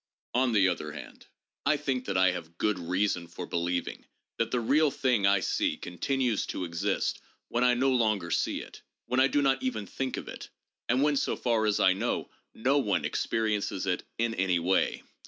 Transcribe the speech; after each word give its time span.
On 0.33 0.51
the 0.51 0.67
other 0.67 0.93
hand, 0.93 1.27
I 1.63 1.77
think 1.77 2.05
that 2.05 2.17
I 2.17 2.31
have 2.31 2.57
good 2.57 2.79
reason 2.79 3.27
for 3.27 3.45
believing 3.45 4.07
that 4.37 4.49
the 4.49 4.59
real 4.59 4.89
thing 4.89 5.27
I 5.27 5.41
see 5.41 5.77
continues 5.77 6.47
to 6.47 6.63
exist 6.63 7.21
when 7.49 7.63
I 7.63 7.75
no 7.75 7.91
longer 7.91 8.31
see 8.31 8.61
it, 8.61 8.81
when 9.05 9.19
I 9.19 9.27
do 9.27 9.43
not 9.43 9.61
even 9.61 9.85
think 9.85 10.17
of 10.17 10.27
it, 10.27 10.49
and 10.89 11.03
when 11.03 11.17
so 11.17 11.35
far 11.35 11.67
as 11.67 11.79
I 11.79 11.93
know 11.93 12.31
no 12.55 12.79
one 12.79 13.05
experiences 13.05 13.85
it 13.85 14.01
in 14.17 14.33
any 14.33 14.57
way. 14.57 15.03